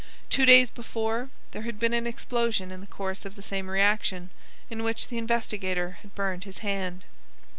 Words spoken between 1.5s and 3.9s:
there had been an explosion in the course of the same